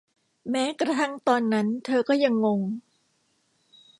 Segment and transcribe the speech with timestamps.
[0.49, 2.61] แม้กระทั่งตอนนั้นเธอก็ยัง งง